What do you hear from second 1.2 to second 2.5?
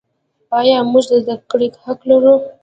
زده کړې حق نلرو؟